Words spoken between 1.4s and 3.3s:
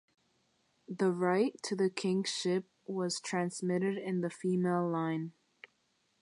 to the kingship was